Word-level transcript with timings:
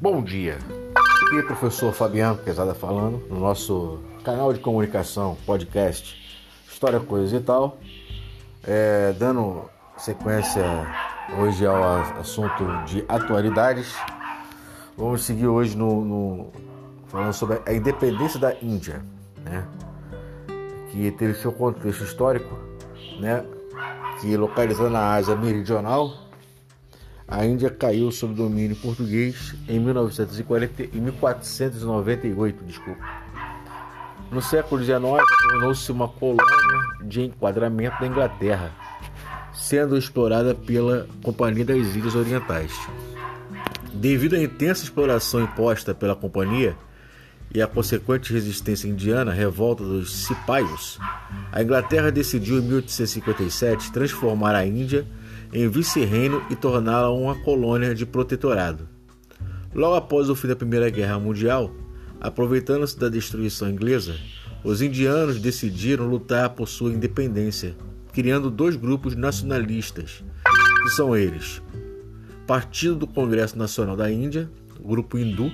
Bom 0.00 0.22
dia, 0.22 0.56
aqui 0.94 1.36
é 1.36 1.40
o 1.40 1.46
professor 1.46 1.92
Fabiano 1.92 2.38
Quezada 2.38 2.74
falando 2.74 3.22
no 3.28 3.38
nosso 3.38 4.00
canal 4.24 4.50
de 4.50 4.58
comunicação, 4.58 5.36
podcast 5.44 6.16
História, 6.66 6.98
Coisas 6.98 7.38
e 7.38 7.44
tal, 7.44 7.76
é, 8.66 9.12
dando 9.18 9.68
sequência 9.98 10.64
hoje 11.38 11.66
ao 11.66 11.84
assunto 12.18 12.64
de 12.86 13.04
atualidades. 13.06 13.94
Vamos 14.96 15.22
seguir 15.22 15.48
hoje 15.48 15.76
no, 15.76 16.02
no 16.02 16.52
falando 17.08 17.34
sobre 17.34 17.60
a 17.66 17.74
independência 17.74 18.40
da 18.40 18.54
Índia, 18.62 19.04
né? 19.44 19.66
que 20.90 21.10
teve 21.10 21.34
seu 21.34 21.52
contexto 21.52 22.04
histórico, 22.04 22.58
né? 23.20 23.44
que 24.18 24.34
localizada 24.34 24.88
na 24.88 25.12
Ásia 25.12 25.36
Meridional 25.36 26.29
a 27.30 27.46
Índia 27.46 27.70
caiu 27.70 28.10
sob 28.10 28.34
domínio 28.34 28.74
português 28.76 29.54
em 29.68 29.78
1940, 29.78 30.82
em 30.96 31.00
1498, 31.00 32.64
desculpa. 32.64 33.00
No 34.32 34.42
século 34.42 34.82
XIX, 34.82 35.00
tornou-se 35.48 35.92
uma 35.92 36.08
colônia 36.08 36.44
de 37.04 37.22
enquadramento 37.22 38.00
da 38.00 38.06
Inglaterra, 38.06 38.72
sendo 39.52 39.96
explorada 39.96 40.54
pela 40.54 41.06
Companhia 41.22 41.64
das 41.64 41.94
Ilhas 41.94 42.16
Orientais. 42.16 42.72
Devido 43.92 44.34
à 44.34 44.42
intensa 44.42 44.84
exploração 44.84 45.42
imposta 45.42 45.94
pela 45.94 46.16
companhia 46.16 46.76
e 47.52 47.60
à 47.60 47.66
consequente 47.66 48.32
resistência 48.32 48.88
indiana, 48.88 49.32
revolta 49.32 49.84
dos 49.84 50.26
cipaios, 50.26 50.98
a 51.52 51.62
Inglaterra 51.62 52.10
decidiu 52.10 52.58
em 52.58 52.62
1857 52.62 53.92
transformar 53.92 54.54
a 54.54 54.64
Índia 54.64 55.06
em 55.52 55.68
vice-reino 55.68 56.42
e 56.50 56.56
torná-la 56.56 57.10
uma 57.10 57.34
colônia 57.34 57.94
de 57.94 58.06
protetorado. 58.06 58.88
Logo 59.74 59.94
após 59.94 60.28
o 60.28 60.34
fim 60.34 60.48
da 60.48 60.56
Primeira 60.56 60.90
Guerra 60.90 61.18
Mundial, 61.18 61.72
aproveitando-se 62.20 62.98
da 62.98 63.08
destruição 63.08 63.68
inglesa, 63.68 64.14
os 64.62 64.82
indianos 64.82 65.40
decidiram 65.40 66.06
lutar 66.06 66.50
por 66.50 66.68
sua 66.68 66.92
independência, 66.92 67.76
criando 68.12 68.50
dois 68.50 68.76
grupos 68.76 69.16
nacionalistas, 69.16 70.22
que 70.82 70.90
são 70.90 71.16
eles: 71.16 71.62
Partido 72.46 72.96
do 72.96 73.06
Congresso 73.06 73.56
Nacional 73.56 73.96
da 73.96 74.10
Índia, 74.10 74.50
o 74.78 74.88
grupo 74.88 75.18
hindu, 75.18 75.52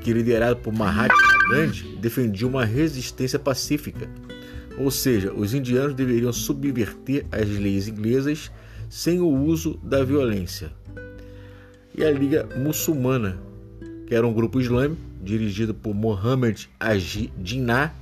que 0.00 0.12
liderado 0.12 0.56
por 0.56 0.72
Mahatma 0.72 1.16
Gandhi 1.48 1.96
defendia 1.96 2.46
uma 2.46 2.64
resistência 2.64 3.38
pacífica, 3.38 4.08
ou 4.76 4.90
seja, 4.90 5.32
os 5.32 5.54
indianos 5.54 5.94
deveriam 5.94 6.32
subverter 6.32 7.24
as 7.30 7.48
leis 7.48 7.88
inglesas 7.88 8.50
sem 8.88 9.20
o 9.20 9.28
uso 9.28 9.78
da 9.82 10.04
violência. 10.04 10.70
E 11.96 12.04
a 12.04 12.10
Liga 12.10 12.48
Muçulmana, 12.56 13.38
que 14.06 14.14
era 14.14 14.26
um 14.26 14.32
grupo 14.32 14.60
islâmico 14.60 15.00
dirigido 15.22 15.72
por 15.72 15.94
Mohammed 15.94 16.68
Aji 16.78 17.32
Jinnah, 17.42 17.94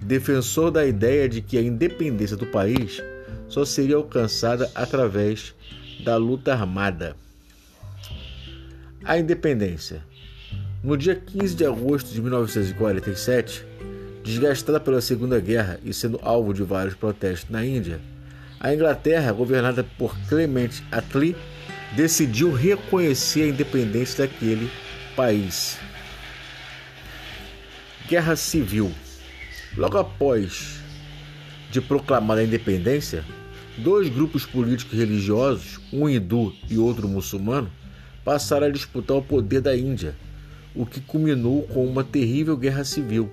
defensor 0.00 0.70
da 0.70 0.86
ideia 0.86 1.28
de 1.28 1.40
que 1.40 1.56
a 1.56 1.62
independência 1.62 2.36
do 2.36 2.46
país 2.46 3.02
só 3.48 3.64
seria 3.64 3.96
alcançada 3.96 4.70
através 4.74 5.54
da 6.04 6.16
luta 6.16 6.52
armada. 6.52 7.16
A 9.04 9.18
independência. 9.18 10.02
No 10.82 10.96
dia 10.96 11.14
15 11.14 11.54
de 11.56 11.64
agosto 11.64 12.12
de 12.12 12.22
1947, 12.22 13.66
desgastada 14.22 14.80
pela 14.80 15.00
Segunda 15.00 15.38
Guerra 15.40 15.78
e 15.84 15.92
sendo 15.92 16.18
alvo 16.22 16.54
de 16.54 16.62
vários 16.62 16.94
protestos 16.94 17.50
na 17.50 17.64
Índia, 17.64 18.00
a 18.60 18.74
Inglaterra, 18.74 19.32
governada 19.32 19.82
por 19.96 20.14
Clement 20.28 20.82
Attlee, 20.92 21.34
decidiu 21.96 22.52
reconhecer 22.52 23.44
a 23.44 23.48
independência 23.48 24.26
daquele 24.26 24.70
país. 25.16 25.78
Guerra 28.06 28.36
Civil. 28.36 28.92
Logo 29.76 29.96
após 29.96 30.78
de 31.70 31.80
proclamada 31.80 32.42
a 32.42 32.44
independência, 32.44 33.24
dois 33.78 34.10
grupos 34.10 34.44
políticos 34.44 34.98
religiosos, 34.98 35.80
um 35.90 36.08
hindu 36.08 36.52
e 36.68 36.76
outro 36.76 37.08
muçulmano, 37.08 37.70
passaram 38.24 38.66
a 38.66 38.70
disputar 38.70 39.16
o 39.16 39.22
poder 39.22 39.62
da 39.62 39.74
Índia, 39.74 40.14
o 40.74 40.84
que 40.84 41.00
culminou 41.00 41.62
com 41.62 41.86
uma 41.86 42.04
terrível 42.04 42.56
guerra 42.56 42.84
civil. 42.84 43.30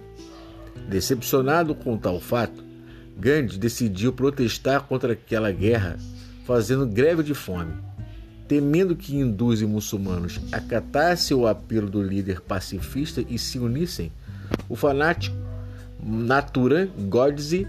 Decepcionado 0.88 1.76
com 1.76 1.98
tal 1.98 2.22
fato, 2.22 2.67
Gandhi 3.20 3.58
decidiu 3.58 4.14
protestar 4.14 4.84
contra 4.84 5.14
aquela 5.14 5.52
guerra, 5.52 5.98
fazendo 6.46 6.86
greve 6.86 7.24
de 7.24 7.34
fome. 7.34 7.74
Temendo 8.48 8.96
que 8.96 9.16
hindus 9.16 9.62
e 9.62 9.66
muçulmanos 9.66 10.40
acatassem 10.52 11.36
o 11.36 11.48
apelo 11.48 11.90
do 11.90 12.02
líder 12.02 12.42
pacifista 12.42 13.24
e 13.28 13.38
se 13.38 13.60
unissem, 13.60 14.12
o 14.70 14.76
fanático 14.76 15.36
Nathuram 16.02 16.88
Godse 17.10 17.68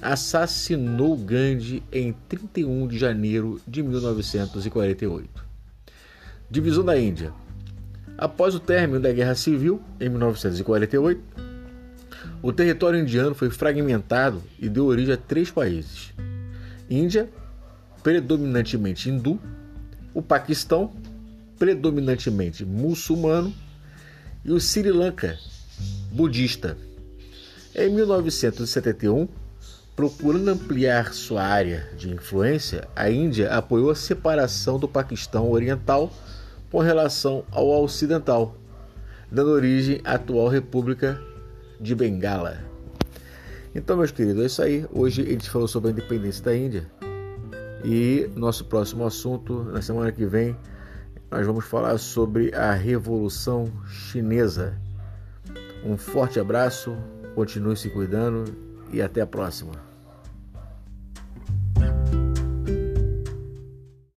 assassinou 0.00 1.16
Gandhi 1.16 1.82
em 1.92 2.14
31 2.28 2.88
de 2.88 2.98
janeiro 2.98 3.60
de 3.66 3.82
1948. 3.82 5.46
Divisão 6.50 6.84
da 6.84 6.98
Índia. 6.98 7.32
Após 8.18 8.54
o 8.54 8.60
término 8.60 8.98
da 8.98 9.12
Guerra 9.12 9.34
Civil, 9.34 9.80
em 10.00 10.08
1948, 10.08 11.20
o 12.46 12.52
território 12.52 13.00
indiano 13.00 13.34
foi 13.34 13.50
fragmentado 13.50 14.40
e 14.56 14.68
deu 14.68 14.86
origem 14.86 15.12
a 15.12 15.16
três 15.16 15.50
países: 15.50 16.14
Índia, 16.88 17.28
predominantemente 18.04 19.10
hindu, 19.10 19.40
o 20.14 20.22
Paquistão, 20.22 20.92
predominantemente 21.58 22.64
muçulmano, 22.64 23.52
e 24.44 24.52
o 24.52 24.60
Sri 24.60 24.92
Lanka, 24.92 25.36
budista. 26.12 26.78
Em 27.74 27.90
1971, 27.90 29.26
procurando 29.96 30.48
ampliar 30.48 31.14
sua 31.14 31.42
área 31.42 31.90
de 31.98 32.10
influência, 32.10 32.86
a 32.94 33.10
Índia 33.10 33.50
apoiou 33.50 33.90
a 33.90 33.96
separação 33.96 34.78
do 34.78 34.86
Paquistão 34.86 35.50
Oriental 35.50 36.12
com 36.70 36.78
relação 36.78 37.44
ao 37.50 37.66
Ocidental, 37.82 38.56
dando 39.32 39.50
origem 39.50 40.00
à 40.04 40.12
atual 40.14 40.46
República 40.46 41.20
de 41.80 41.94
Bengala. 41.94 42.58
Então, 43.74 43.96
meus 43.96 44.10
queridos, 44.10 44.42
é 44.42 44.46
isso 44.46 44.62
aí. 44.62 44.86
Hoje 44.90 45.22
a 45.22 45.30
gente 45.30 45.50
falou 45.50 45.68
sobre 45.68 45.90
a 45.90 45.92
independência 45.92 46.42
da 46.44 46.56
Índia. 46.56 46.90
E 47.84 48.30
nosso 48.34 48.64
próximo 48.64 49.04
assunto, 49.04 49.64
na 49.64 49.82
semana 49.82 50.10
que 50.10 50.24
vem, 50.24 50.56
nós 51.30 51.46
vamos 51.46 51.64
falar 51.64 51.98
sobre 51.98 52.54
a 52.54 52.72
Revolução 52.72 53.70
Chinesa. 53.86 54.78
Um 55.84 55.96
forte 55.96 56.40
abraço, 56.40 56.96
continue 57.34 57.76
se 57.76 57.90
cuidando 57.90 58.44
e 58.92 59.02
até 59.02 59.20
a 59.20 59.26
próxima. 59.26 59.72